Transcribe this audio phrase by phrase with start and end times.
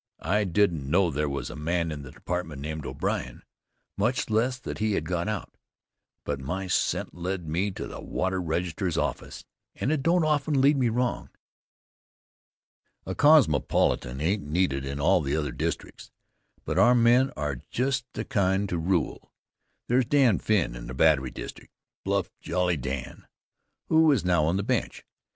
[0.25, 3.43] I didn't know there was a man in the department named O'Brien,
[3.99, 5.55] much less that he had got out,
[6.25, 9.45] but my scent led me to the Water Register's office,
[9.75, 11.29] and it don't often lead me wrong.
[13.05, 16.09] A cosmopolitan ain't needed in all the other districts,
[16.65, 19.31] but our men are just the kind to rule.
[19.87, 21.71] There's Dan Finn, in the Battery district,
[22.03, 23.27] bluff, jolly Dan,
[23.87, 25.05] who is now on the bench.